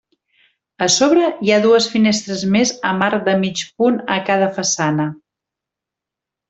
A 0.85 0.87
sobre 0.93 1.27
hi 1.47 1.51
ha 1.51 1.59
dues 1.65 1.89
finestres 1.97 2.47
més 2.57 2.73
amb 2.93 3.07
arc 3.11 3.29
de 3.31 3.39
mig 3.45 3.65
punt 3.83 4.03
a 4.17 4.21
cada 4.31 4.53
façana. 4.61 5.11